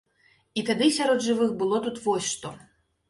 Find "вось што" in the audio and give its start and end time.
2.07-2.55